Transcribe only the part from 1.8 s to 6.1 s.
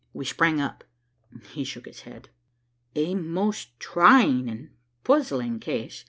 his head. "A most trying and puzzling case.